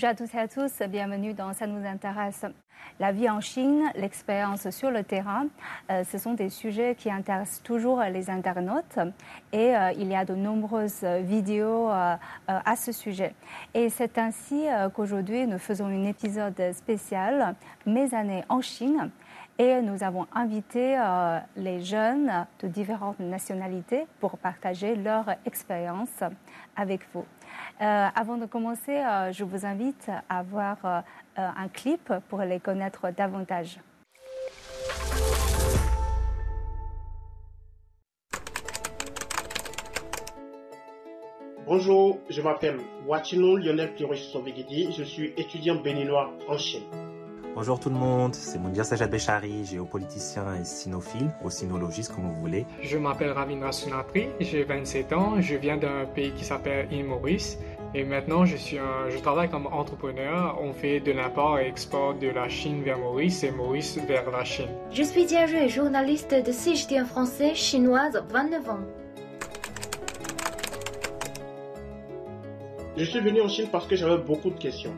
[0.00, 2.44] Bonjour à tous et à tous, bienvenue dans Ça nous intéresse.
[3.00, 5.48] La vie en Chine, l'expérience sur le terrain,
[5.90, 9.00] euh, ce sont des sujets qui intéressent toujours les internautes
[9.52, 12.14] et euh, il y a de nombreuses vidéos euh,
[12.46, 13.34] à ce sujet.
[13.74, 19.10] Et c'est ainsi qu'aujourd'hui nous faisons un épisode spécial Mes années en Chine
[19.58, 20.96] et nous avons invité
[21.56, 26.22] les jeunes de différentes nationalités pour partager leur expérience
[26.76, 27.24] avec vous.
[27.80, 31.00] Euh, avant de commencer, euh, je vous invite à voir euh,
[31.36, 33.78] un clip pour les connaître davantage.
[41.66, 47.07] Bonjour, je m'appelle Wachino Lionel Pirosh je suis étudiant béninois en Chine.
[47.54, 52.40] Bonjour tout le monde, c'est Moundir Sajad Bechari, géopoliticien et sinophile, ou sinologiste comme vous
[52.40, 52.66] voulez.
[52.82, 57.58] Je m'appelle Ravindra Sunatri, j'ai 27 ans, je viens d'un pays qui s'appelle île Maurice
[57.94, 60.58] et maintenant je, suis je travaille comme entrepreneur.
[60.60, 64.44] On fait de l'import et export de la Chine vers Maurice et Maurice vers la
[64.44, 64.70] Chine.
[64.92, 68.78] Je suis et journaliste de CGT en français, chinoise, 29 ans.
[72.96, 74.94] Je suis venu en Chine parce que j'avais beaucoup de questions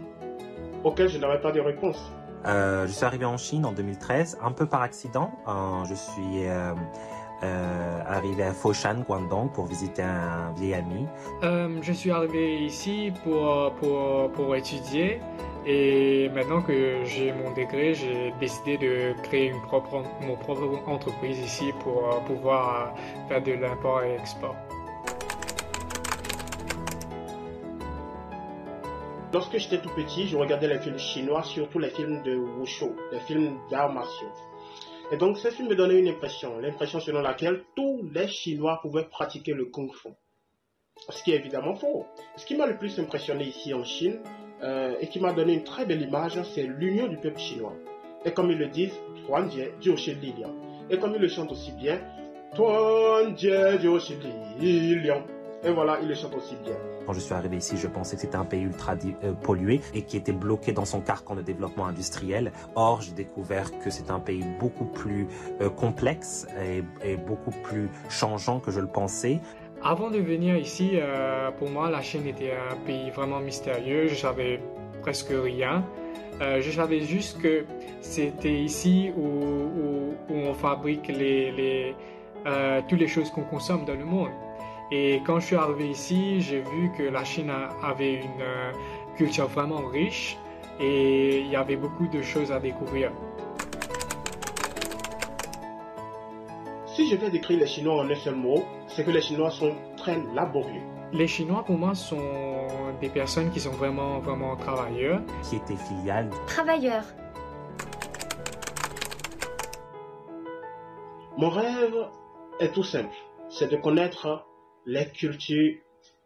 [0.84, 2.10] auxquelles je n'avais pas de réponse.
[2.46, 5.32] Euh, je suis arrivé en Chine en 2013, un peu par accident.
[5.48, 11.06] Euh, je suis euh, arrivé à Foshan, Guangdong, pour visiter un vieil ami.
[11.42, 15.20] je suis arrivé ici pour, pour, pour étudier.
[15.66, 21.38] Et maintenant que j'ai mon degré, j'ai décidé de créer une propre, mon propre entreprise
[21.38, 22.94] ici pour pouvoir
[23.28, 24.56] faire de l'import et export.
[29.32, 33.20] Lorsque j'étais tout petit, je regardais les films chinois, surtout les films de Wushu, les
[33.20, 34.32] films d'arts martiaux.
[35.12, 39.04] Et donc ces films me donnaient une impression, l'impression selon laquelle tous les Chinois pouvaient
[39.04, 40.08] pratiquer le kung fu.
[41.08, 42.06] Ce qui est évidemment faux.
[42.36, 44.20] Ce qui m'a le plus impressionné ici en Chine,
[44.62, 47.74] euh, et qui m'a donné une très belle image, c'est l'union du peuple chinois.
[48.24, 50.54] Et comme ils le disent, Tuan Jie, Liang.
[50.90, 51.98] Et comme ils le chantent aussi bien,
[52.54, 53.54] Tuan Jie,
[54.96, 55.22] Liang.
[55.62, 56.76] Et voilà, ils le chantent aussi bien.
[57.12, 58.94] Je suis arrivé ici, je pensais que c'était un pays ultra
[59.24, 62.52] euh, pollué et qui était bloqué dans son carcan de développement industriel.
[62.74, 65.26] Or, j'ai découvert que c'est un pays beaucoup plus
[65.60, 66.46] euh, complexe
[67.02, 69.40] et, beaucoup plus changeant que je le pensais.
[69.82, 74.08] Avant de venir ici, euh, pour moi, la Chine était un pays vraiment mystérieux.
[74.08, 74.60] Je savais
[75.02, 75.84] presque rien.
[76.40, 77.64] je savais juste que
[78.00, 81.94] c'était ici où, on fabrique les
[82.88, 84.30] toutes les choses qu'on consomme dans le monde.
[84.92, 87.52] Et quand je suis arrivé ici, j'ai vu que la Chine
[87.82, 88.72] avait une euh,
[89.16, 90.36] culture vraiment riche
[90.80, 93.12] et il y avait beaucoup de choses à découvrir.
[96.86, 99.74] Si je vais décrire les Chinois en un seul mot, c'est que les Chinois sont
[99.96, 100.82] très laborieux.
[101.12, 102.66] Les Chinois, pour moi, sont
[103.00, 105.20] des personnes qui sont vraiment, vraiment travailleurs.
[105.48, 106.30] Qui étaient filiales?
[106.46, 107.04] Travailleurs.
[111.36, 112.08] Mon rêve
[112.58, 113.14] est tout simple,
[113.48, 114.44] c'est de connaître
[114.90, 115.76] les cultures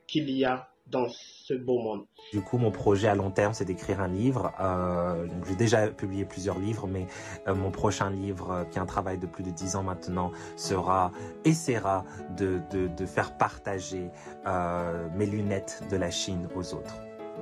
[0.07, 2.07] qu'il y a dans ce beau monde.
[2.33, 4.53] Du coup, mon projet à long terme, c'est d'écrire un livre.
[4.59, 7.07] Euh, j'ai déjà publié plusieurs livres, mais
[7.47, 10.31] euh, mon prochain livre, euh, qui est un travail de plus de dix ans maintenant,
[10.57, 11.13] sera
[11.45, 12.05] essaiera
[12.39, 14.11] de, de, de faire partager
[14.47, 16.97] euh, mes lunettes de la Chine aux autres.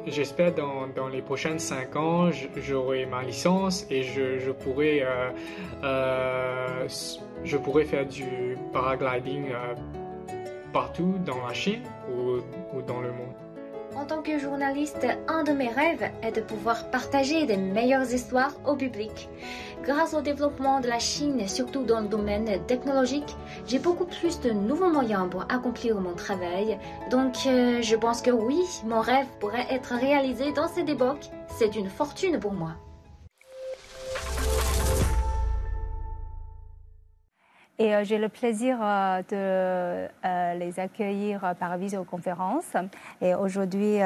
[0.06, 5.05] J'espère dans, dans les prochaines cinq ans, j'aurai ma licence et je, je pourrai,
[7.44, 9.53] je pourrai faire du paragliding
[10.72, 13.34] partout dans la Chine ou, dans le monde.
[13.94, 18.55] En tant que journaliste, un de mes rêves est de pouvoir partager des meilleures histoires
[18.66, 19.28] au public.
[19.84, 24.50] Grâce au développement de la Chine, surtout dans le domaine technologique, j'ai beaucoup plus de
[24.50, 26.78] nouveaux moyens pour accomplir mon travail.
[27.11, 31.28] Donc, euh, je pense que oui, mon rêve pourrait être réalisé dans cette époque.
[31.49, 32.77] C'est une fortune pour moi.
[37.82, 42.76] Et euh, j'ai le plaisir euh, de euh, les accueillir par visioconférence.
[43.20, 43.99] Et aujourd'hui,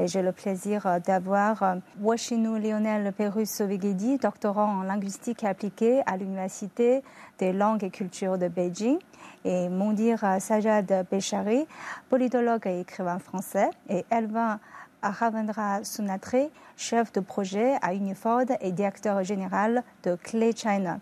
[0.00, 7.04] j'ai le plaisir d'avoir Washinu Lionel Perus Sovigedi, doctorant en linguistique appliquée à l'Université
[7.38, 8.98] des langues et cultures de Beijing,
[9.44, 11.68] et Mondir Sajad Bechari,
[12.08, 14.58] politologue et écrivain français, et Elvin
[15.02, 20.98] Ravindra Sunatre, chef de projet à Uniford et directeur général de Clay China.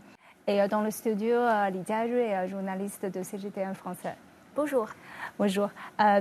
[0.49, 4.17] Et euh, dans le studio, euh, Lydia est euh, journaliste de CGTN français.
[4.57, 4.89] Bonjour.
[5.39, 5.71] Bonjour,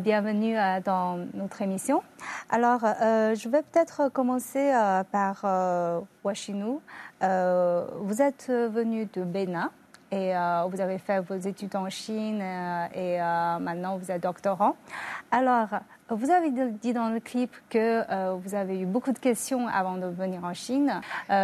[0.02, 2.02] bienvenue dans notre émission.
[2.50, 4.72] Alors, je vais peut-être commencer
[5.12, 5.44] par
[6.24, 6.78] Washinu.
[7.20, 9.70] vous êtes venu de Bénin
[10.12, 10.34] et
[10.70, 12.42] vous avez fait vos études en Chine
[12.94, 14.76] et maintenant vous êtes doctorant.
[15.32, 15.70] Alors,
[16.10, 20.08] vous avez dit dans le clip que vous avez eu beaucoup de questions avant de
[20.08, 20.92] venir en Chine.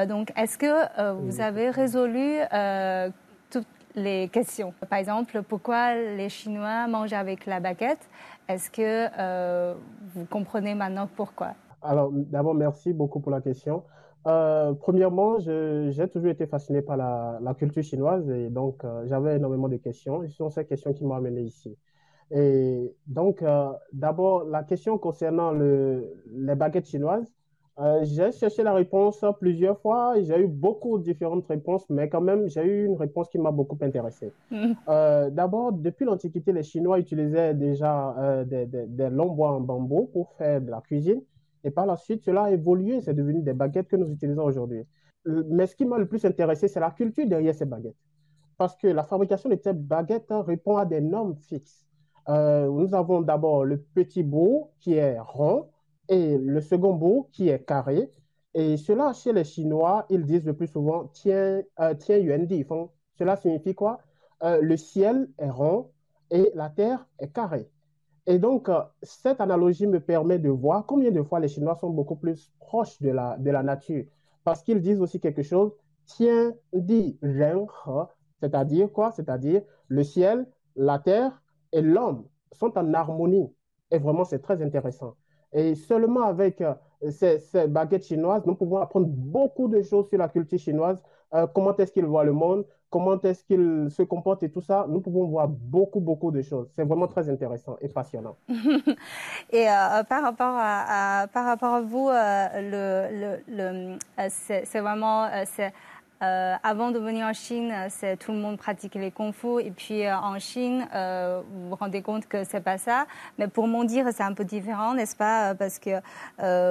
[0.07, 2.39] donc, est-ce que vous avez résolu
[3.49, 4.73] toutes les questions?
[4.89, 8.09] Par exemple, pourquoi les Chinois mangent avec la baguette?
[8.49, 9.73] Est-ce que
[10.13, 11.53] vous comprenez maintenant pourquoi?
[11.81, 13.83] Alors, d'abord, merci beaucoup pour la question.
[14.27, 19.69] Euh, premièrement, j'ai toujours été fasciné par la, culture chinoise et donc euh, j'avais énormément
[19.69, 20.21] de questions.
[20.27, 21.77] Ce sont ces questions qui m'ont amené ici.
[22.31, 27.33] Et donc, euh, d'abord, la question concernant le, les baguettes chinoises,
[28.01, 30.19] j'ai cherché la réponse plusieurs fois.
[30.19, 33.51] J'ai eu beaucoup de différentes réponses, mais quand même, j'ai eu une réponse qui m'a
[33.51, 34.33] beaucoup intéressé.
[34.51, 35.29] Mm.
[35.29, 40.59] d'abord, depuis l'Antiquité, les Chinois utilisaient déjà des, des longs bois en bambou pour faire
[40.59, 41.21] de la cuisine.
[41.63, 44.83] Et par la suite, cela a évolué, c'est devenu des baguettes que nous utilisons aujourd'hui.
[45.25, 47.97] Mais ce qui m'a le plus intéressé, c'est la culture derrière ces baguettes.
[48.57, 51.85] Parce que la fabrication de ces baguettes répond à des normes fixes.
[52.29, 55.69] Euh, nous avons d'abord le petit bout qui est rond
[56.09, 58.11] et le second bout qui est carré.
[58.53, 62.47] Et cela, chez les Chinois, ils disent le plus souvent tiens, euh, tiens yuan
[63.17, 63.99] Cela signifie quoi?
[64.43, 65.91] Euh, Le ciel est rond
[66.31, 67.69] et la terre est carrée.
[68.27, 71.89] Et donc, euh, cette analogie me permet de voir combien de fois les Chinois sont
[71.89, 74.03] beaucoup plus proches de la, de la nature.
[74.43, 75.71] Parce qu'ils disent aussi quelque chose,
[76.05, 77.67] tiens ren
[78.39, 79.11] c'est-à-dire quoi?
[79.11, 80.45] C'est-à-dire le ciel,
[80.75, 81.41] la terre
[81.71, 83.51] et l'homme sont en harmonie.
[83.91, 85.15] Et vraiment, c'est très intéressant.
[85.53, 86.73] Et seulement avec euh,
[87.09, 91.01] ces, ces, baguettes chinoises, nous pouvons apprendre beaucoup de choses sur la culture chinoise,
[91.33, 94.85] euh, comment est-ce qu'ils voient le monde, comment est-ce qu'il se comporte et tout ça,
[94.87, 96.69] nous pouvons voir beaucoup, beaucoup de choses.
[96.75, 98.37] C'est vraiment très intéressant et passionnant.
[99.51, 105.27] et euh, par, rapport à, par rapport à vous, euh, le, le, euh, c'est vraiment...
[106.23, 109.61] Euh, avant de venir en Chine, c'est tout le monde pratiquait les kung-fu.
[109.61, 113.05] Et puis euh, en Chine, euh, vous vous rendez compte que c'est pas ça.
[113.37, 115.53] Mais pour mon dire, c'est un peu différent, n'est-ce pas?
[115.53, 116.01] Parce que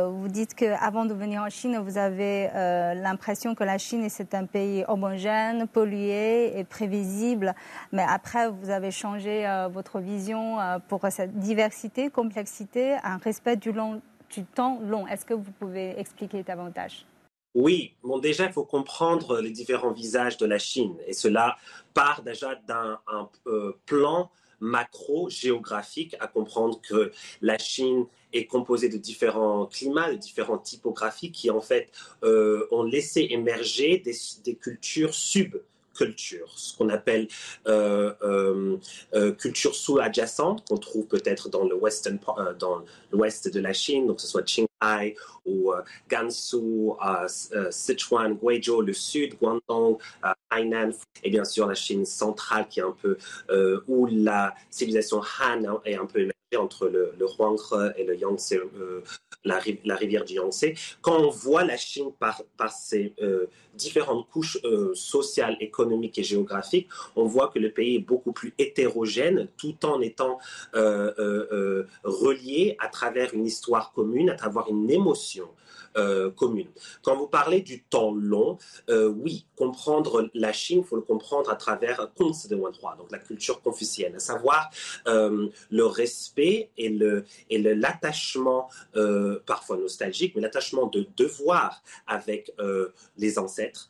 [0.09, 2.49] vous dites qu'avant de venir en Chine, vous avez
[2.97, 7.55] l'impression que la Chine c'est un pays homogène, pollué et prévisible.
[7.93, 10.59] Mais après, vous avez changé votre vision
[10.89, 14.01] pour cette diversité, complexité, un respect du, long,
[14.31, 15.07] du temps long.
[15.07, 17.05] Est-ce que vous pouvez expliquer davantage?
[17.57, 20.95] Oui, bon, déjà, il faut comprendre les différents visages de la Chine.
[21.07, 21.57] Et cela
[21.95, 23.01] part déjà d'un
[23.47, 24.31] euh, plan
[24.61, 28.05] macro-géographique à comprendre que la Chine
[28.35, 31.91] est composée de différents climats, de différentes typographies qui, en fait,
[32.25, 34.15] euh, ont laissé émerger des,
[34.45, 35.57] des cultures sub
[35.97, 37.29] culture, ce qu'on appelle
[37.67, 38.77] euh, euh,
[39.15, 42.19] euh, culture sous-adjacente, qu'on trouve peut-être dans le western,
[42.59, 45.73] dans l'ouest de la Chine, donc que ce soit Qinghai ou
[46.09, 46.91] Gansu,
[47.71, 49.99] Sichuan, Guizhou, le sud, Guangdong,
[50.51, 50.91] Hainan,
[51.23, 53.17] et bien sûr la Chine centrale qui est un peu
[53.87, 58.55] où la civilisation Han est un peu émergée entre le, le Huanghe et le Yangtze
[59.47, 59.59] la,
[59.97, 60.67] rivière du Yangtze,
[61.01, 66.23] quand on voit la Chine par, par ses euh, différentes couches euh, sociales, économiques et
[66.23, 70.39] géographiques, on voit que le pays est beaucoup plus hétérogène tout en étant
[70.75, 75.49] euh, relié à travers une histoire commune, à travers une émotion.
[75.97, 76.69] Euh, commune.
[77.03, 78.59] Quand vous parlez du temps long,
[78.91, 83.11] euh, oui, comprendre la Chine, il faut le comprendre à travers Kunst de Wanhua, donc
[83.11, 84.69] la culture confucienne, à savoir
[85.09, 88.69] euh, le respect et le l'attachement
[89.47, 92.53] parfois nostalgique, mais l'attachement de devoir avec
[93.17, 93.89] les ancêtres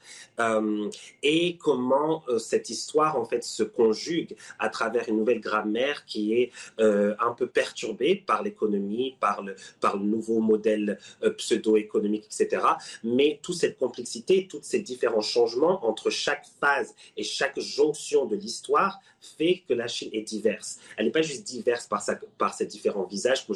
[1.22, 6.52] et comment cette histoire en fait se conjugue à travers une nouvelle grammaire qui est
[6.78, 10.98] un peu perturbée par l'économie, par le par le nouveau modèle
[11.36, 12.62] pseudo-économique économique, etc.
[13.04, 18.36] Mais toute cette complexité, tous ces différents changements entre chaque phase et chaque jonction de
[18.36, 20.78] l'histoire fait que la Chine est diverse.
[20.96, 23.46] Elle n'est pas juste diverse par, sa, par ses différents visages,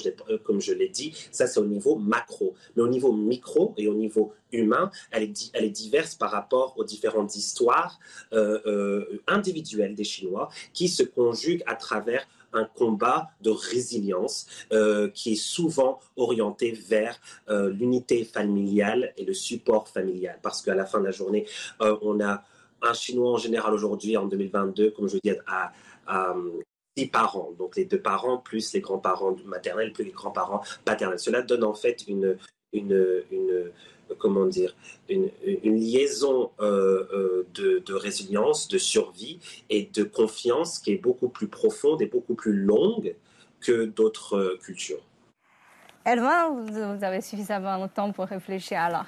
[0.45, 2.55] comme je, euh, l'ai dit, ça c'est au niveau macro.
[2.77, 6.75] Mais au niveau micro et au niveau humain, elle est, elle est diverse par rapport
[6.79, 7.99] aux différentes histoires
[8.33, 15.09] euh, euh, individuelles des Chinois qui se conjuguent à travers un combat de résilience euh,
[15.11, 20.39] qui est souvent orienté vers euh, l'unité familiale et le support familial.
[20.43, 21.47] Parce qu'à la fin de la journée,
[21.81, 22.45] euh, on a
[22.83, 25.73] un Chinois en général aujourd'hui, en 2022, comme je à,
[26.07, 26.35] à
[26.97, 31.19] six parents, donc les deux parents plus les grands-parents maternels plus les grands-parents paternels.
[31.19, 32.37] Cela donne en fait une,
[32.73, 33.71] une, une
[34.19, 34.75] comment dire,
[35.09, 35.31] une,
[35.65, 42.03] liaison euh, euh, de, résilience, de survie et de confiance qui est beaucoup plus profonde
[42.03, 43.15] et beaucoup plus longue
[43.61, 45.03] que d'autres euh, cultures.
[46.05, 49.05] Elma, vous avez suffisamment de temps pour réfléchir alors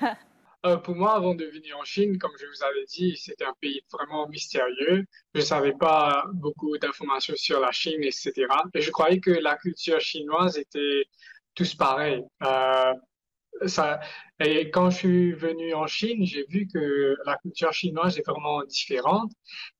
[0.66, 3.54] Euh, pour moi, avant de venir en Chine, comme je vous avais dit, c'était un
[3.60, 5.06] pays vraiment mystérieux.
[5.34, 8.46] Je savais pas beaucoup d'informations sur la Chine, etc.
[8.74, 11.04] Et je croyais que la culture chinoise était
[11.54, 12.22] tous pareils.
[12.42, 12.92] Euh,
[13.66, 14.00] ça,
[14.38, 18.62] et quand je suis venu en Chine, j'ai vu que la culture chinoise est vraiment
[18.64, 19.32] différente.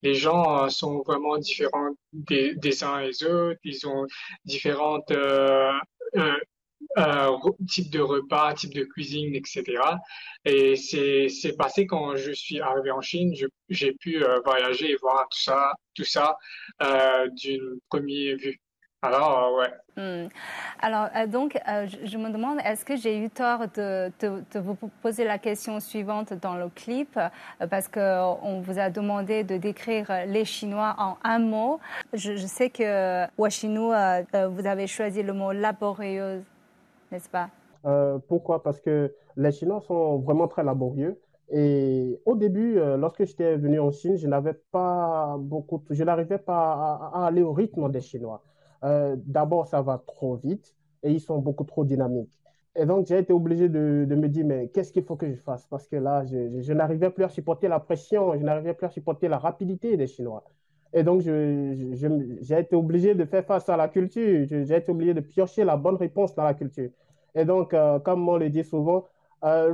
[0.02, 3.60] Les gens euh, sont vraiment différents des, des uns et des autres.
[3.64, 4.06] Ils ont
[4.44, 5.72] différentes euh,
[6.16, 6.34] euh,
[6.99, 7.37] euh,
[7.68, 9.62] types de repas, types de cuisine, etc.
[10.44, 13.32] Et c'est passé quand je suis arrivé en Chine.
[13.68, 16.37] J'ai pu euh, voyager et voir tout ça, tout ça
[16.82, 18.61] euh, d'une première vue.
[19.02, 19.73] Alors, ouais.
[19.97, 20.28] Hmm.
[20.82, 21.59] Alors, donc,
[22.04, 26.35] je, me demande, est-ce que j'ai eu tort de, de, vous poser la question suivante
[26.35, 27.16] dans le clip?
[27.16, 31.80] Euh, Parce qu'on vous a demandé de décrire les Chinois en un mot.
[32.12, 33.78] Je, sais que Washinu,
[34.50, 36.42] vous avez choisi le mot laborieuse,
[37.12, 37.50] n'est-ce pas?
[38.28, 38.62] Pourquoi?
[38.62, 41.18] Parce que les Chinois sont vraiment très laborieux.
[41.50, 47.10] Et au début, lorsque j'étais venu en Chine, je n'avais pas beaucoup, je n'arrivais pas
[47.12, 48.42] à, aller au rythme des Chinois.
[48.84, 52.38] Euh, d'abord, ça va trop vite et ils sont beaucoup trop dynamiques.
[52.76, 55.66] Et donc, j'ai été obligé de, me dire, mais qu'est-ce qu'il faut que je fasse?
[55.66, 59.28] Parce que là, je n'arrivais plus à supporter la pression, je n'arrivais plus à supporter
[59.28, 60.44] la rapidité des Chinois.
[60.92, 65.20] Et donc, j'ai été obligé de faire face à la culture, j'ai été obligé de
[65.20, 66.90] piocher la bonne réponse dans la culture.
[67.35, 69.06] Et donc, euh, comme on le dit souvent,
[69.44, 69.73] euh,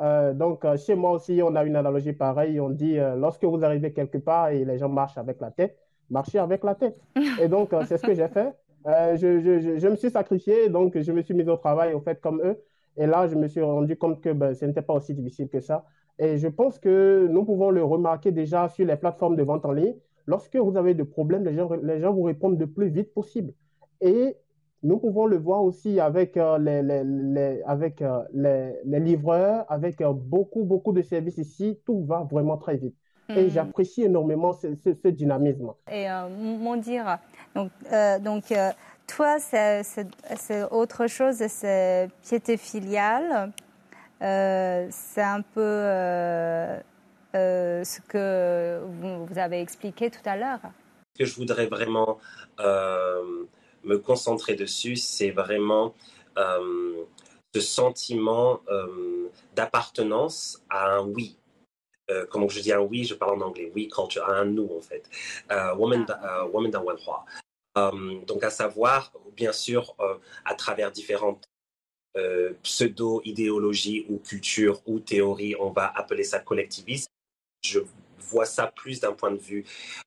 [0.00, 2.58] euh, donc, euh, chez moi aussi, on a une analogie pareille.
[2.60, 5.78] On dit, euh, lorsque vous arrivez quelque part et les gens marchent avec la tête,
[6.10, 6.98] marcher avec la tête.
[7.40, 8.54] Et donc, c'est ce que j'ai fait.
[8.86, 12.20] Je, je, je, me suis sacrifié, donc je me suis mis au travail, au fait,
[12.20, 12.62] comme eux.
[12.96, 15.60] Et là, je me suis rendu compte que ben, ce n'était pas aussi difficile que
[15.60, 15.86] ça.
[16.18, 19.72] Et je pense que nous pouvons le remarquer déjà sur les plateformes de vente en
[19.72, 19.96] ligne.
[20.26, 23.52] Lorsque vous avez des problèmes, les gens, les gens vous répondent le plus vite possible.
[24.00, 24.36] Et
[24.84, 30.00] nous pouvons le voir aussi avec, euh, les, les, les, avec euh, les, livreurs, avec
[30.02, 31.80] euh, beaucoup, beaucoup de services ici.
[31.86, 32.94] Tout va vraiment très vite.
[33.30, 35.72] Et j'apprécie énormément ce, ce, ce, dynamisme.
[35.90, 36.06] Et
[36.38, 37.18] mon dire,
[37.54, 37.70] donc,
[38.20, 38.52] donc
[39.06, 43.50] toi, c'est autre chose, c'est piété filiale.
[44.20, 46.80] C'est un peu
[47.32, 50.60] ce que vous, vous, avez expliqué tout à l'heure.
[51.14, 52.18] Ce que je voudrais vraiment
[52.58, 55.94] me concentrer dessus, c'est vraiment
[56.36, 58.60] ce sentiment
[59.54, 61.36] d'appartenance à un oui
[62.10, 64.80] euh, comme je dis un oui, je parle en anglais, oui culture, un nous en
[64.80, 65.08] fait,
[65.50, 66.84] euh, woman, euh, woman dans.
[67.76, 71.48] Um, donc à savoir, bien sûr, euh, à travers différentes
[72.16, 77.08] euh, pseudo-idéologies ou cultures ou théories, on va appeler ça collectivisme.
[77.62, 77.80] Je
[78.30, 79.64] vois ça plus d'un point de vue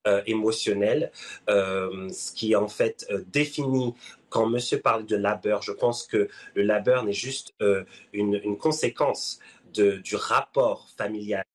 [0.07, 1.11] euh, émotionnel,
[1.49, 3.93] euh, ce qui en fait euh, définit
[4.29, 7.53] quand monsieur parle de labeur, je pense que le labeur n'est juste
[8.11, 9.39] une, une, conséquence
[9.73, 11.45] de, du rapport familial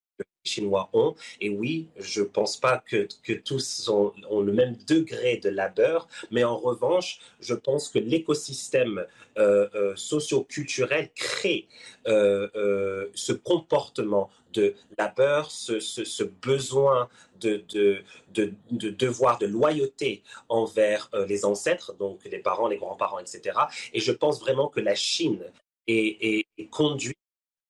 [0.44, 1.14] Chinois ont.
[1.40, 6.08] Et oui, je ne pense pas que, que tous ont, le même degré de labeur,
[6.30, 9.06] mais en revanche, je pense que l'écosystème
[9.38, 11.68] euh, euh, socio-culturel crée
[12.06, 17.08] euh, ce comportement de labeur, ce, besoin
[17.40, 18.02] de, de,
[18.34, 23.58] de, de, devoir de loyauté envers les ancêtres, donc les parents, les grands-parents, etc.
[23.94, 25.42] Et je pense vraiment que la Chine
[25.86, 27.16] est, est, est conduite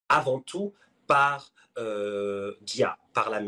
[0.09, 0.73] avant tout
[1.07, 3.41] par Dia par la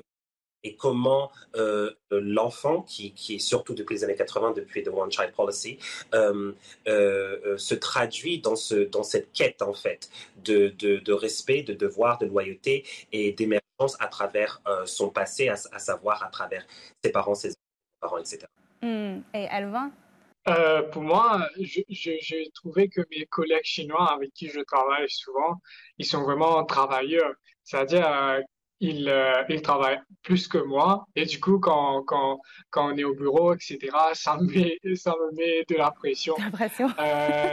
[0.65, 5.11] et comment euh, l'enfant, qui, qui, est surtout depuis les années 80, depuis The One
[5.11, 5.77] Child Policy,
[6.13, 6.53] euh,
[6.87, 10.09] euh, se traduit dans, ce, dans cette quête, en fait,
[10.43, 15.49] de, de, de respect, de devoir, de loyauté et d'émergence à travers euh, son passé,
[15.49, 16.65] à, à, savoir à travers
[17.03, 17.53] ses parents, ses
[18.01, 18.39] parents, etc.
[18.81, 19.19] Mm.
[19.35, 19.91] Et Elvin
[20.47, 25.59] euh, pour moi, j'ai trouvé que mes collègues chinois avec qui je travaille souvent,
[25.97, 27.33] ils sont vraiment travailleurs.
[27.65, 28.39] C'est-à-dire, euh,
[28.79, 31.05] ils, euh, ils travaillent plus que moi.
[31.15, 33.79] Et du coup, quand, quand, quand on est au bureau, etc.,
[34.13, 36.35] ça me met, ça me met de la pression.
[36.51, 36.87] Pression.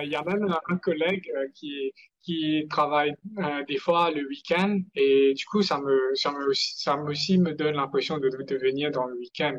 [0.03, 1.93] Il y a même un, collègue qui,
[2.23, 6.97] qui travaille euh, des fois le week-end et du coup ça me ça me ça
[6.97, 9.59] me aussi me donne l'impression de, de venir dans le week-end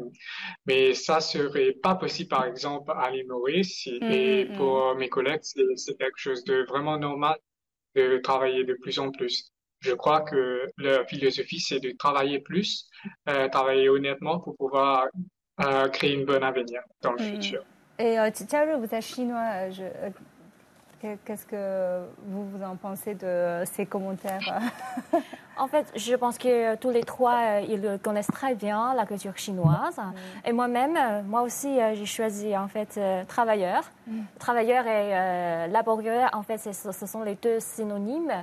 [0.66, 4.58] mais ça serait pas possible par exemple à l'île Maurice et, et Mm-hmm.
[4.58, 7.38] pour mes collègues c'est quelque chose de vraiment normal
[7.96, 9.53] de travailler de plus en plus
[9.84, 12.90] je crois que la philosophie c'est de travailler plus
[13.30, 15.08] euh, travailler honnêtement pour pouvoir
[15.62, 17.32] euh, créer une bonne avenir dans le Mm.
[17.32, 17.64] futur
[18.00, 19.84] Et euh, 假如 vous êtes chinois, je,
[21.26, 24.40] Qu'est-ce que vous, vous en pensez de ces commentaires?
[25.56, 29.98] En fait, je pense que tous les trois, ils connaissent très bien la culture chinoise.
[29.98, 30.48] Mm.
[30.48, 33.84] Et moi-même, moi aussi, j'ai choisi en fait travailleur.
[34.08, 34.22] Mm.
[34.40, 38.34] Travailleur et euh, laborieux, en fait, ce sont les deux synonymes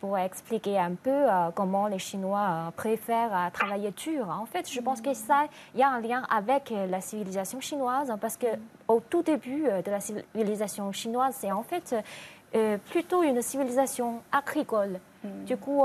[0.00, 4.28] pour expliquer un peu euh, comment les Chinois euh, préfèrent euh, travailler dur.
[4.30, 8.12] En fait, je pense que ça, il y a un lien avec la civilisation chinoise,
[8.20, 8.46] parce que
[8.88, 11.94] au tout début de la civilisation chinoise, c'est en fait
[12.90, 14.98] plutôt une civilisation agricole.
[15.22, 15.44] Mm.
[15.44, 15.84] Du coup,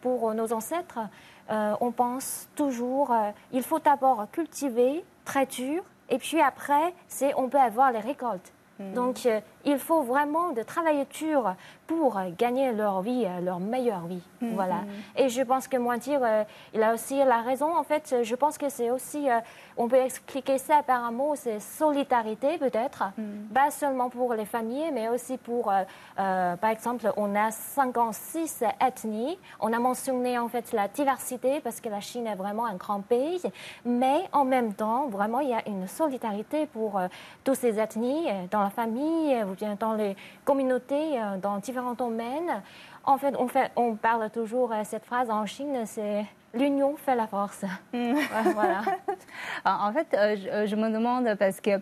[0.00, 1.00] pour nos ancêtres,
[1.48, 3.14] on pense toujours,
[3.52, 8.52] il faut d'abord cultiver très dur, et puis après, c'est on peut avoir les récoltes.
[8.78, 8.92] Mm.
[8.94, 9.28] Donc,
[9.66, 11.54] il faut vraiment de travailler dur
[11.86, 14.22] pour gagner leur vie, euh, leur meilleure vie.
[14.42, 14.54] Mm-hmm.
[14.54, 14.80] Voilà.
[15.16, 17.76] Et je pense que moi dire, euh, il a aussi la raison.
[17.76, 19.40] En fait, je pense que c'est aussi, euh,
[19.76, 23.52] on peut expliquer ça par un mot, c'est solidarité peut-être, mm.
[23.52, 25.72] pas seulement pour les familles, mais aussi pour,
[26.16, 29.38] par exemple, on a 56 ethnies.
[29.60, 33.00] On a mentionné en fait la diversité parce que la Chine est vraiment un grand
[33.00, 33.42] pays,
[33.84, 37.00] mais en même temps, vraiment, il y a une solidarité pour
[37.44, 42.62] toutes ces ethnies dans la famille ou bien dans les communautés, dans différents domaines.
[43.06, 47.14] En fait, on, fait, on parle toujours euh, cette phrase en Chine, c'est l'union fait
[47.14, 47.64] la force.
[47.92, 48.14] Mm.
[48.52, 48.82] voilà.
[49.64, 51.80] en fait, euh, euh, je, me demande parce que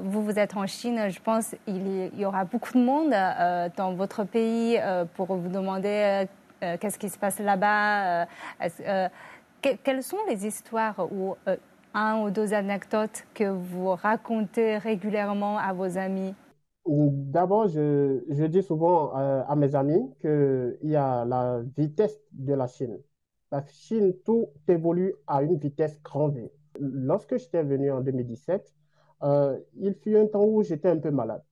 [0.00, 3.14] vous, vous êtes en Chine, je pense qu'il y aura beaucoup de monde
[3.76, 4.80] dans votre pays
[5.14, 6.26] pour vous demander
[6.60, 8.26] qu'est-ce qui se passe là-bas.
[9.62, 11.36] quelles sont les histoires ou
[11.94, 16.34] un ou deux anecdotes que vous racontez régulièrement à vos amis?
[16.88, 22.66] D'abord, je, dis souvent euh, à mes amis qu'il y a la vitesse de la
[22.66, 22.98] Chine.
[23.52, 26.50] La Chine, tout évolue à une vitesse grand V.
[26.80, 28.74] Lorsque j'étais venu en 2017,
[29.22, 31.42] euh, il fut un temps où j'étais un peu malade.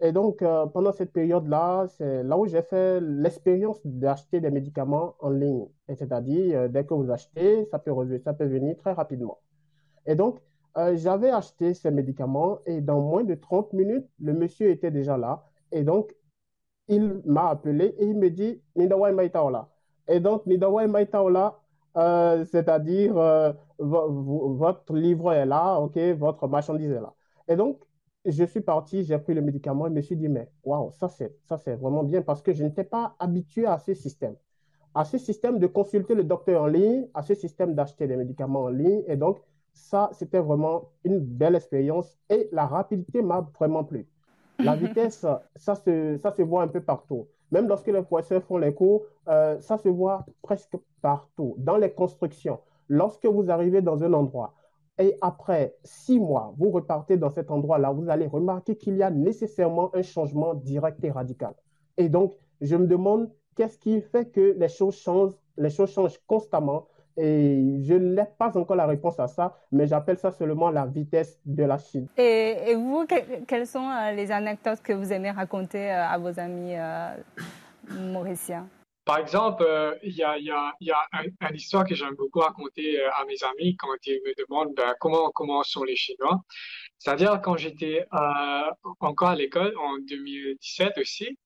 [0.00, 5.14] Et donc, euh, pendant cette période-là, c'est là où j'ai fait l'expérience d'acheter des médicaments
[5.20, 5.66] en ligne.
[5.94, 7.92] C'est-à-dire, dès que vous achetez, ça peut,
[8.24, 9.40] ça peut venir très rapidement.
[10.06, 10.40] Et donc,
[10.76, 15.16] euh, j'avais acheté ces médicaments et dans moins de 30 minutes, le monsieur était déjà
[15.16, 15.44] là.
[15.72, 16.14] Et donc,
[16.88, 19.68] il m'a appelé et il me dit Nidawai Maitaola.
[20.08, 21.58] Et donc, Nidawai Maitaola,
[21.96, 27.14] euh, c'est-à-dire euh, votre livre est là, ok, votre marchandise est là.
[27.48, 27.80] Et donc,
[28.24, 31.36] je suis parti, j'ai pris le médicament et me suis dit, mais waouh, ça c'est,
[31.44, 34.36] ça c'est vraiment bien parce que je n'étais pas habitué à ce système.
[34.94, 38.64] À ce système de consulter le docteur en ligne, à ce système d'acheter des médicaments
[38.64, 39.02] en ligne.
[39.06, 39.40] Et donc,
[39.76, 44.08] ça, c'était vraiment une belle expérience et la rapidité m'a vraiment plu.
[44.58, 47.28] La vitesse, ça se, ça se voit un peu partout.
[47.52, 51.54] Même lorsque les professeurs font les cours, euh, ça se voit presque partout.
[51.58, 52.58] Dans les constructions,
[52.88, 54.54] lorsque vous arrivez dans un endroit
[54.98, 59.10] et après six mois, vous repartez dans cet endroit-là, vous allez remarquer qu'il y a
[59.10, 61.52] nécessairement un changement direct et radical.
[61.98, 66.18] Et donc, je me demande qu'est-ce qui fait que les choses changent, les choses changent
[66.26, 70.86] constamment et je n'ai pas encore la réponse à ça, mais j'appelle ça seulement la
[70.86, 72.08] vitesse de la Chine.
[72.16, 73.06] Et, vous,
[73.46, 77.14] quelles sont euh, les anecdotes que vous aimez raconter euh, à vos amis euh,
[77.90, 78.68] mauriciens?
[79.04, 79.64] Par exemple,
[80.02, 81.06] il y a, y a, y a
[81.48, 85.30] une histoire que j'aime beaucoup raconter à mes amis quand ils me demandent ben, comment,
[85.30, 86.40] comment sont les Chinois.
[86.98, 88.04] C'est-à-dire quand j'étais
[88.98, 91.38] encore à l'école en 2017 aussi,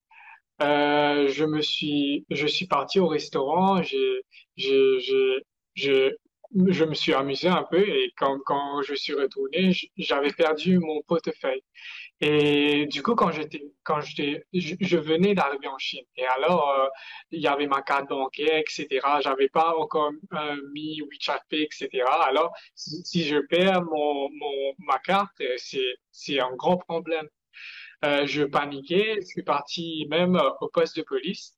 [0.59, 4.23] je me suis, je suis parti au restaurant, j'ai,
[4.57, 4.99] j'ai,
[5.81, 6.15] je,
[6.69, 11.01] je me suis amusé un peu et quand, quand je suis retourné, j'avais perdu mon
[11.03, 11.63] portefeuille.
[12.21, 16.05] Et du coup, quand j'étais, quand j'étais, je, venais d'arriver en Chine.
[16.17, 16.87] Et alors, euh,
[17.31, 19.01] il y avait ma carte bancaire, etc.
[19.23, 21.89] J'avais pas encore euh, mis WeChat Pay, etc.
[22.23, 27.27] Alors, si, je perds mon, mon, ma carte, c'est, c'est un grand problème.
[28.05, 31.55] Euh, je paniquais, je suis parti même au poste de police.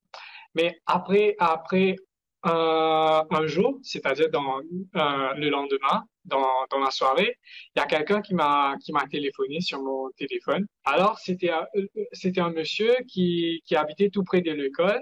[0.54, 1.96] Mais après, après
[2.46, 7.36] euh, un jour, c'est-à-dire dans euh, le lendemain, dans, dans la soirée,
[7.74, 10.66] il y a quelqu'un qui m'a qui m'a téléphoné sur mon téléphone.
[10.84, 11.66] Alors c'était un,
[12.12, 15.00] c'était un monsieur qui qui habitait tout près de l'école.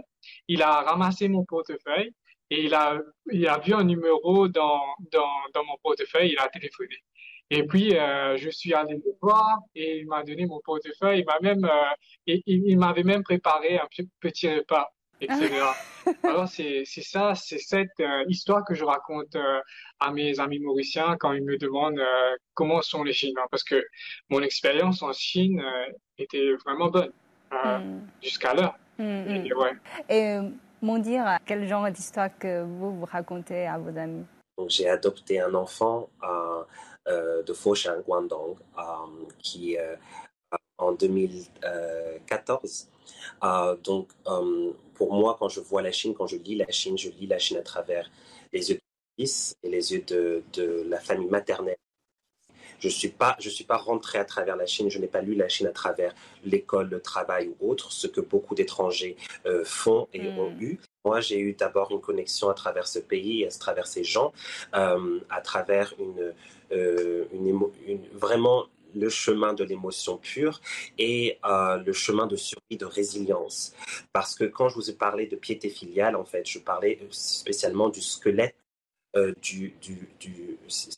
[0.48, 2.12] Il a ramassé mon portefeuille
[2.50, 2.98] et il a
[3.32, 4.80] il a vu un numéro dans
[5.12, 6.30] dans dans mon portefeuille.
[6.32, 6.96] Il a téléphoné.
[7.50, 11.20] Et puis euh, je suis allé le voir et il m'a donné mon portefeuille.
[11.20, 11.94] Il m'a même euh,
[12.26, 13.88] il, il m'avait même préparé un
[14.20, 14.90] petit repas
[15.20, 15.50] etc.
[16.22, 19.60] Alors c'est ça, c'est cette euh, histoire que je raconte euh,
[19.98, 23.84] à mes amis mauriciens quand ils me demandent euh, comment sont les Chinois, parce que
[24.28, 25.62] mon expérience en Chine
[26.18, 27.12] était vraiment bonne
[27.50, 28.00] hmm.
[28.22, 28.78] jusqu'à l'heure.
[28.98, 29.46] Hmm, hmm.
[29.46, 29.72] Et, ouais.
[30.08, 30.38] Et
[30.82, 34.24] mon dire, quel genre d'histoire que vous vous racontez à vos amis?
[34.68, 36.10] J'ai adopté un enfant
[37.06, 38.56] de Foshan, Guangdong,
[39.38, 39.76] qui
[40.78, 42.90] en 2014
[43.42, 46.98] euh, donc, euh, pour moi, quand je vois la Chine, quand je lis la Chine,
[46.98, 48.10] je lis la Chine à travers
[48.52, 48.82] les yeux de
[49.16, 51.78] fils et les yeux de, de la famille maternelle.
[52.80, 54.90] Je suis pas, je suis pas rentré à travers la Chine.
[54.90, 58.20] Je n'ai pas lu la Chine à travers l'école, le travail ou autre, ce que
[58.20, 60.38] beaucoup d'étrangers euh, font et mm.
[60.38, 60.78] ont eu.
[61.06, 64.34] Moi, j'ai eu d'abord une connexion à travers ce pays, à travers ces gens,
[64.74, 66.34] euh, à travers une,
[66.72, 70.60] euh, une, vraiment le chemin de l'émotion pure
[70.98, 73.74] et euh, le chemin de survie, de résilience.
[74.12, 77.88] Parce que quand je vous ai parlé de piété filiale, en fait, je parlais spécialement
[77.88, 78.56] du squelette
[79.16, 80.08] euh, du, du,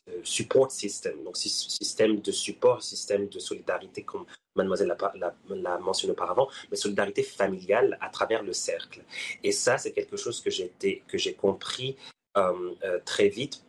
[0.07, 4.25] euh, support system, donc système de support, système de solidarité, comme
[4.55, 4.95] mademoiselle
[5.49, 9.01] l'a mentionné auparavant, mais solidarité familiale à travers le cercle.
[9.43, 11.95] Et ça, c'est quelque chose que j'ai compris
[13.05, 13.63] très vite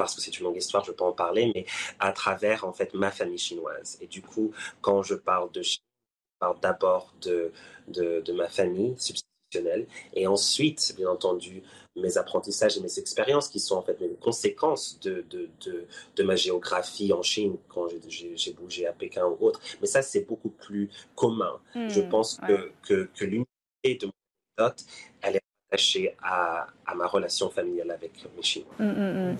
[0.00, 1.66] parce que c'est une longue histoire, je peux en parler, mais
[1.98, 3.98] à travers en fait ma famille chinoise.
[4.00, 7.52] Et du coup, quand je parle de Chine, je parle d'abord de,
[7.88, 11.62] de, de, ma famille substitutionnelle et ensuite, bien entendu,
[11.96, 15.86] mes apprentissages et mes expériences qui sont en fait les conséquences de, de, de,
[16.16, 19.60] de ma géographie en Chine quand j'ai bougé à Pékin ou autre.
[19.82, 21.60] Mais ça, c'est beaucoup plus commun.
[21.74, 24.12] je hmm, pense que, que, que l'unité de mon
[24.56, 24.84] anecdote,
[25.20, 25.39] elle est
[25.70, 28.74] attachée à, à, ma relation familiale avec mes Chinois.
[28.78, 29.36] Mm, mm, mm.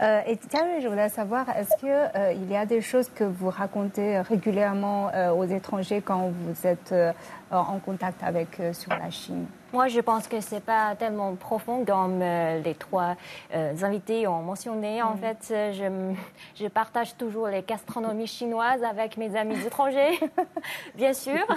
[0.00, 3.24] Euh, et Thierry, je voulais savoir, est-ce qu'il euh, il y a des choses que
[3.24, 6.94] vous racontez régulièrement euh, aux étrangers quand vous êtes
[7.50, 9.46] en contact avec sur la Chine?
[9.72, 13.16] Moi, je pense que c'est pas tellement profond comme les trois
[13.52, 15.02] invités ont mentionné.
[15.02, 16.14] En fait, je,
[16.54, 20.18] je, partage toujours les gastronomies chinoises avec mes amis étrangers,
[20.94, 21.46] bien sûr.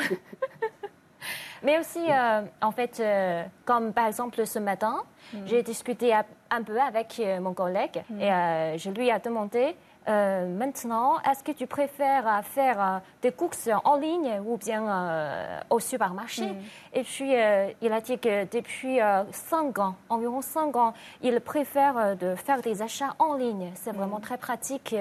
[1.63, 5.37] Mais aussi, euh, en fait, euh, comme par exemple ce matin, mm.
[5.45, 8.21] j'ai discuté un peu avec euh, mon collègue mm.
[8.21, 9.75] et je lui ai demandé
[10.07, 16.47] maintenant, est-ce que tu préfères faire des courses en ligne ou bien au supermarché?
[16.47, 16.55] Mm.
[16.93, 17.33] Et puis,
[17.81, 18.99] il a dit que depuis
[19.31, 23.71] 5 ans, environ 5 ans, il préfère de faire des achats en ligne.
[23.75, 24.95] C'est vraiment très pratique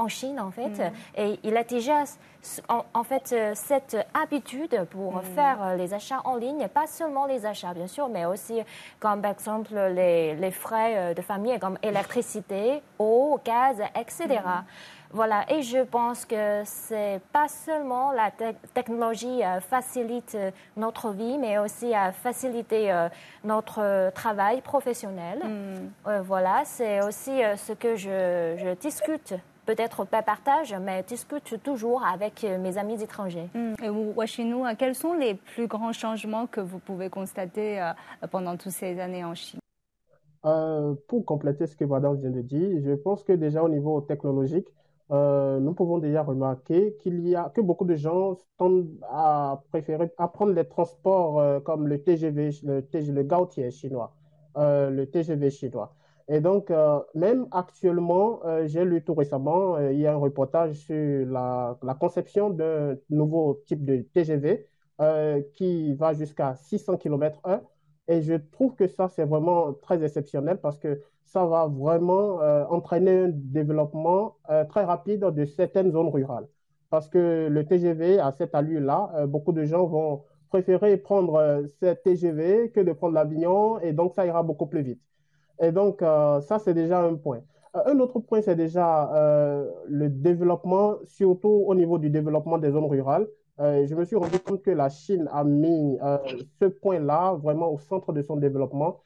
[0.00, 0.68] en Chine, en fait.
[0.68, 0.92] Mm.
[1.16, 2.04] Et il a déjà,
[2.68, 5.22] en, fait, euh, cette habitude pour mm.
[5.34, 8.60] faire euh, les achats en ligne, pas seulement les achats, bien sûr, mais aussi,
[8.98, 14.40] comme par exemple, les, les frais euh, de famille, comme électricité, eau, gaz, etc.
[14.44, 14.64] Mm.
[15.12, 18.30] Voilà, et je pense que c'est pas seulement la
[18.74, 20.38] technologie facilite
[20.76, 22.94] notre vie, mais aussi à faciliter
[23.42, 25.42] notre travail professionnel.
[26.04, 29.34] voilà, c'est aussi ce que je, je discute
[29.70, 33.48] peut-être pas partage, mais discute toujours avec euh, mes amis étrangers.
[33.54, 33.74] Hmm.
[33.80, 37.92] Et nous, euh, quels sont les plus grands changements que vous pouvez constater euh,
[38.32, 39.60] pendant toutes ces années en Chine?
[40.42, 44.68] Pour compléter ce que Madame vient de dire, je pense que déjà au niveau technologique,
[45.10, 50.28] nous pouvons déjà remarquer qu'il y a que beaucoup de gens tendent à préférer à
[50.28, 54.14] prendre les transports comme le TGV, le, TGV, le Gautier chinois,
[54.56, 55.92] le TGV chinois.
[56.32, 60.16] Et donc, euh, même actuellement, euh, j'ai lu tout récemment, euh, il y a un
[60.16, 64.66] reportage sur la, conception d'un nouveau type de TGV
[65.54, 67.62] qui va jusqu'à 600 km/h.
[68.08, 72.38] Et je trouve que ça, c'est vraiment très exceptionnel parce que ça va vraiment
[72.70, 74.36] entraîner un développement
[74.68, 76.48] très rapide de certaines zones rurales.
[76.90, 82.70] Parce que le TGV, à cette allure-là, beaucoup de gens vont préférer prendre ce TGV
[82.70, 85.00] que de prendre l'avion et donc ça ira beaucoup plus vite.
[85.60, 87.42] Et donc, euh, ça, c'est déjà un point.
[87.76, 92.70] Euh, un autre point, c'est déjà euh, le développement, surtout au niveau du développement des
[92.70, 93.28] zones rurales.
[93.58, 95.98] je me suis rendu compte que la Chine a mis
[96.60, 99.00] ce point-là vraiment au centre de son développement.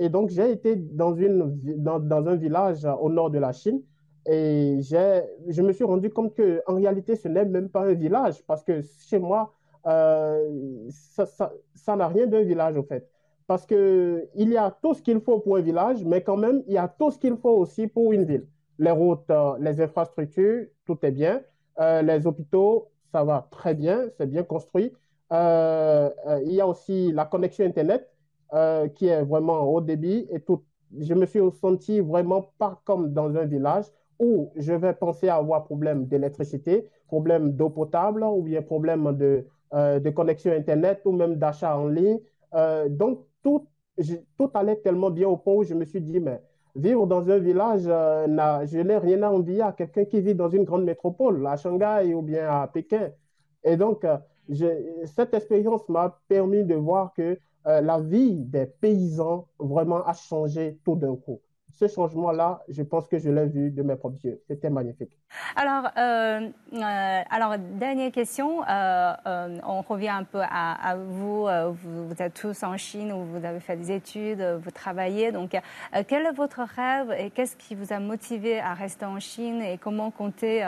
[0.00, 3.80] et donc, j'ai été dans, une, dans, un village au nord de la Chine
[4.26, 8.64] et je me suis rendu compte qu'en réalité, ce n'est même pas un village parce
[8.64, 13.08] que chez moi, ça n'a rien d'un village, en fait
[13.48, 16.74] parce qu'il y a tout ce qu'il faut pour un village, mais quand même, il
[16.74, 18.46] y a tout ce qu'il faut aussi pour une ville.
[18.78, 21.40] Les routes, euh, les infrastructures, tout est bien.
[21.80, 24.92] Euh, les hôpitaux, ça va très bien, c'est bien construit.
[25.32, 26.10] Euh,
[26.44, 28.10] il y a aussi la connexion Internet
[28.94, 30.64] qui est vraiment au débit et tout.
[30.98, 33.86] Je me suis senti vraiment pas comme dans un village
[34.18, 39.46] où je vais penser à avoir problème d'électricité, problème d'eau potable ou bien problème de,
[39.72, 42.20] de connexion Internet ou même d'achat en ligne.
[42.88, 43.66] donc, tout,
[44.36, 46.40] tout allait tellement bien au point où je me suis dit, mais
[46.74, 48.26] vivre dans un village, euh,
[48.66, 52.14] je n'ai rien à envier à quelqu'un qui vit dans une grande métropole, à Shanghai
[52.14, 53.10] ou bien à Pékin.
[53.64, 54.16] Et donc, euh,
[55.06, 60.78] cette expérience m'a permis de voir que euh, la vie des paysans vraiment a changé
[60.84, 61.40] tout d'un coup.
[61.78, 64.40] Ce changement-là, je pense que je l'ai vu de mes propres yeux.
[64.48, 65.12] C'était magnifique.
[65.54, 68.62] Alors, euh, euh, alors dernière question.
[68.68, 69.12] Euh,
[69.64, 71.46] on revient un peu à, vous.
[71.82, 72.14] vous.
[72.18, 75.30] êtes tous en Chine où vous avez fait des études, vous travaillez.
[75.30, 75.56] Donc,
[76.08, 79.78] quel est votre rêve et qu'est-ce qui vous a motivé à rester en Chine et
[79.78, 80.64] comment comptez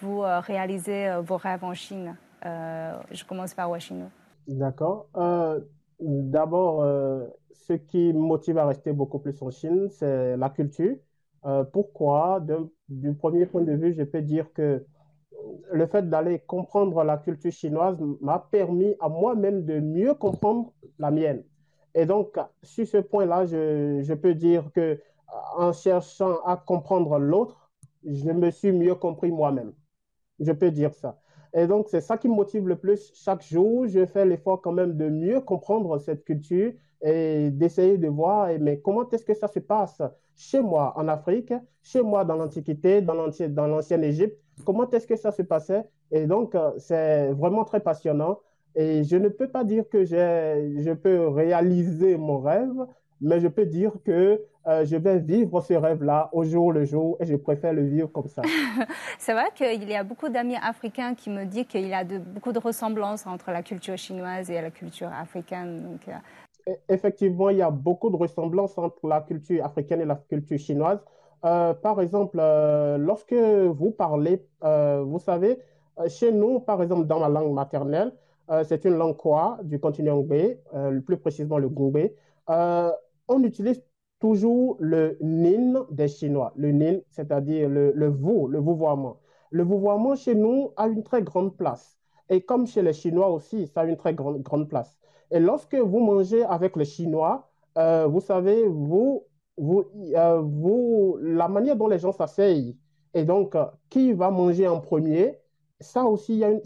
[0.00, 2.16] vous réaliser vos rêves en Chine?
[2.42, 4.10] Je commence par Washington.
[4.48, 5.06] D'accord.
[6.00, 6.84] D'abord,
[7.66, 10.96] ce qui me motive à rester beaucoup plus en Chine, c'est la culture.
[11.46, 12.44] Euh, pourquoi?
[12.88, 14.84] Du premier point de vue, je peux dire que
[15.72, 21.10] le fait d'aller comprendre la culture chinoise m'a permis à moi-même de mieux comprendre la
[21.10, 21.42] mienne.
[21.94, 25.00] Et donc, sur ce point-là, je, peux dire que
[25.56, 27.70] en cherchant à comprendre l'autre,
[28.04, 29.72] je me suis mieux compris moi-même.
[30.38, 31.18] Je peux dire ça.
[31.54, 33.12] Et donc, c'est ça qui me motive le plus.
[33.14, 36.72] Chaque jour, je fais l'effort quand même de mieux comprendre cette culture
[37.04, 40.02] et d'essayer de voir mais comment est-ce que ça se passe
[40.34, 45.30] chez moi en Afrique, chez moi dans l'Antiquité, dans l'ancienne Égypte, comment est-ce que ça
[45.30, 45.84] se passait?
[46.10, 48.38] Et donc, euh, c'est vraiment très passionnant.
[48.74, 52.86] Et je ne peux pas dire que je peux réaliser mon rêve,
[53.20, 57.16] mais je peux dire que euh, je vais vivre ce rêve-là au jour le jour
[57.20, 58.42] et je préfère le vivre comme ça.
[59.18, 62.18] c'est vrai qu'il y a beaucoup d'amis africains qui me disent qu'il y a de,
[62.18, 65.98] beaucoup de ressemblances entre la culture chinoise et la culture africaine.
[66.08, 66.12] Euh,
[66.88, 71.00] effectivement, il y a beaucoup de ressemblances entre la culture africaine et la culture chinoise.
[71.44, 75.58] Euh, par exemple, euh, lorsque vous parlez, euh, vous savez,
[76.08, 78.12] chez nous, par exemple, dans ma langue maternelle,
[78.64, 82.10] c'est une langue quoi du continent Hongbe, plus précisément le Gongbe,
[83.28, 83.82] on utilise
[84.20, 89.20] toujours le nin des Chinois, le nin, c'est-à-dire le, le vous, le vouvoiement.
[89.50, 91.98] Le vouvoiement chez nous a une très grande place.
[92.28, 94.98] Et comme chez les Chinois aussi, ça a une très grande, grande place.
[95.34, 99.24] Et lorsque vous mangez avec les Chinois, euh, vous savez, vous,
[99.58, 102.78] euh, vous, la manière dont les gens s'asseyent,
[103.14, 105.40] et donc euh, qui va manger en premier,
[105.80, 106.62] ça aussi, il y a une,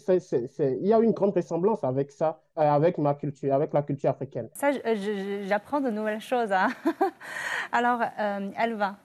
[0.82, 4.50] il y a une grande ressemblance avec ça, avec ma culture, avec la culture africaine.
[4.52, 4.70] Ça,
[5.46, 6.52] j'apprends de nouvelles choses.
[6.52, 6.68] Hein.
[7.72, 8.02] Alors,
[8.54, 8.96] Elva,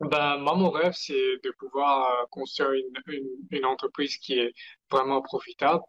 [0.00, 1.12] ben, moi, mon rêve, c'est
[1.44, 4.54] de pouvoir construire une, une, entreprise qui est
[4.90, 5.82] vraiment profitable.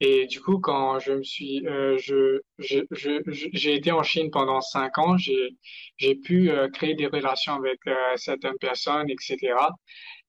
[0.00, 4.30] Et du coup, quand je me suis, euh, je, je, je, j'ai été en Chine
[4.30, 5.50] pendant cinq ans, j'ai,
[5.98, 9.54] j'ai pu euh, créer des relations avec euh, certaines personnes, etc.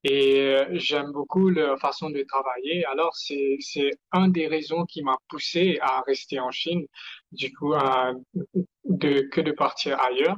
[0.03, 2.83] Et j'aime beaucoup leur façon de travailler.
[2.85, 6.85] Alors, c'est, c'est un des raisons qui m'a poussé à rester en Chine,
[7.31, 7.73] du coup,
[8.85, 10.37] de, que de partir ailleurs.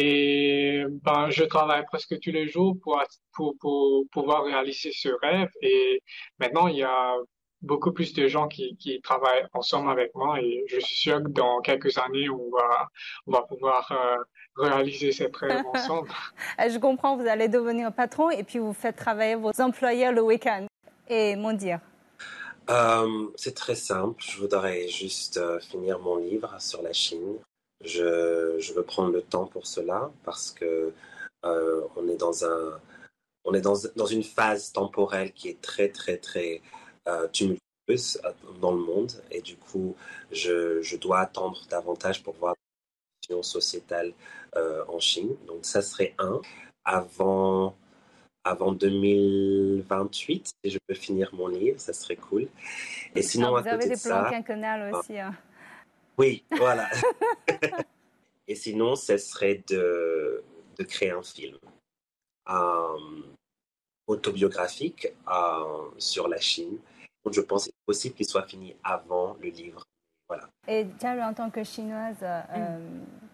[0.00, 5.48] Et ben, je travaille presque tous les jours pour, pour, pour pouvoir réaliser ce rêve.
[5.60, 6.04] Et
[6.38, 7.16] maintenant, il y a
[7.62, 11.28] beaucoup plus de gens qui, qui travaillent ensemble avec moi et je suis sûr que
[11.30, 12.88] dans quelques années, on va,
[13.26, 14.22] on va pouvoir euh,
[14.56, 16.08] réaliser cette rêve ensemble.
[16.60, 20.66] je comprends, vous allez devenir patron et puis vous faites travailler vos employés le week-end.
[21.08, 21.80] Et mon dire
[22.70, 24.22] euh, C'est très simple.
[24.24, 27.38] Je voudrais juste euh, finir mon livre sur la Chine.
[27.84, 30.92] Je, je, veux prendre le temps pour cela parce que
[31.44, 32.80] euh, on est dans un,
[33.44, 36.60] on est dans, dans, une phase temporelle qui est très très très
[37.06, 39.94] euh, tumultueuse euh, dans le monde et du coup
[40.32, 42.54] je, je dois attendre davantage pour voir
[43.30, 44.12] la sociétale
[44.56, 45.36] euh, en Chine.
[45.46, 46.40] Donc ça serait un
[46.84, 47.76] avant
[48.44, 52.48] avant 2028 si je peux finir mon livre, ça serait cool.
[53.14, 55.18] Et sinon, vous avez des plans quinquennales aussi.
[55.18, 55.34] Hein.
[56.18, 56.90] Oui, voilà.
[58.48, 60.42] Et sinon, ce serait de,
[60.76, 61.56] de créer un film
[62.50, 63.22] euh,
[64.06, 66.78] autobiographique euh, sur la Chine.
[67.24, 69.84] Donc, je pense qu'il est possible qu'il soit fini avant le livre.
[70.28, 70.48] Voilà.
[70.66, 73.27] Et tiens, en tant que chinoise, euh, mm.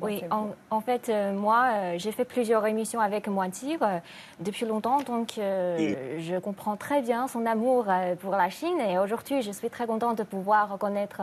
[0.00, 0.22] Oui,
[0.70, 3.98] en, fait, euh, moi, euh, j'ai fait plusieurs émissions avec Moitir euh,
[4.38, 7.86] depuis longtemps, donc je comprends très bien son amour
[8.20, 8.78] pour la Chine.
[8.80, 11.20] Et aujourd'hui, je suis très contente de pouvoir connaître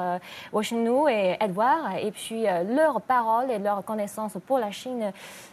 [0.52, 5.12] Washington et Edouard, et puis leurs paroles et leur connaissance pour la Chine,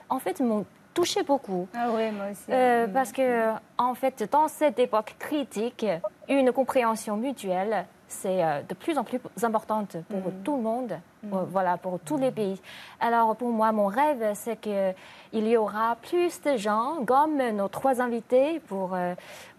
[0.08, 1.66] en fait, m'ont touché beaucoup.
[1.74, 2.90] Ah oui, moi aussi.
[2.92, 5.86] parce que, en fait, dans cette époque critique,
[6.28, 10.42] une compréhension mutuelle c'est euh, de plus en plus importante pour mm.
[10.44, 11.28] tout le monde, mm.
[11.50, 12.60] voilà, pour tous les pays.
[13.00, 18.00] Alors pour moi, mon rêve, c'est qu'il y aura plus de gens comme nos trois
[18.00, 19.14] invités pour euh,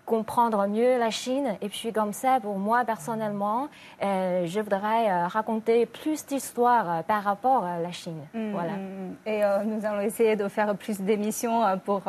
[0.06, 1.58] comprendre mieux la Chine.
[1.62, 3.70] Et puis comme ça, pour moi personnellement,
[4.04, 8.22] euh, je voudrais euh, raconter plus d'histoires euh, par rapport à la Chine.
[8.34, 8.74] Mm, voilà.
[8.74, 9.16] Mm, mm.
[9.26, 12.02] Et nous allons essayer de faire plus d'émissions pour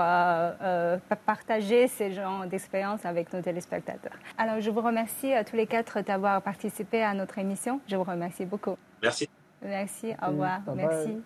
[1.25, 4.17] partager ces genres d'expériences avec nos téléspectateurs.
[4.39, 7.81] Alors je vous remercie à tous les quatre d'avoir participé à notre émission.
[7.87, 8.77] Je vous remercie beaucoup.
[9.03, 9.29] Merci.
[9.63, 10.61] Merci, au revoir.
[10.75, 11.23] Merci.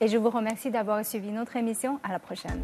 [0.00, 1.98] Et je vous remercie d'avoir suivi notre émission.
[2.02, 2.62] À la prochaine.